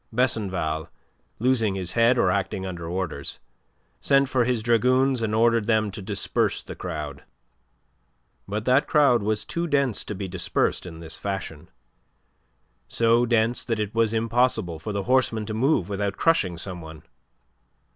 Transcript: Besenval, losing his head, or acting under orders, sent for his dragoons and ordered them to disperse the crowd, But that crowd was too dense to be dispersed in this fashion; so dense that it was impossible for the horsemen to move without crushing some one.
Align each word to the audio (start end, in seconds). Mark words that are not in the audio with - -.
Besenval, 0.11 0.87
losing 1.37 1.75
his 1.75 1.91
head, 1.91 2.17
or 2.17 2.31
acting 2.31 2.65
under 2.65 2.87
orders, 2.87 3.37
sent 3.99 4.27
for 4.29 4.45
his 4.45 4.63
dragoons 4.63 5.21
and 5.21 5.35
ordered 5.35 5.65
them 5.67 5.91
to 5.91 6.01
disperse 6.01 6.63
the 6.63 6.75
crowd, 6.75 7.23
But 8.47 8.65
that 8.65 8.87
crowd 8.87 9.21
was 9.21 9.45
too 9.45 9.67
dense 9.67 10.03
to 10.05 10.15
be 10.15 10.27
dispersed 10.27 10.87
in 10.87 11.01
this 11.01 11.19
fashion; 11.19 11.69
so 12.87 13.27
dense 13.27 13.63
that 13.63 13.79
it 13.79 13.93
was 13.93 14.11
impossible 14.11 14.79
for 14.79 14.91
the 14.91 15.03
horsemen 15.03 15.45
to 15.45 15.53
move 15.53 15.87
without 15.87 16.17
crushing 16.17 16.57
some 16.57 16.81
one. 16.81 17.03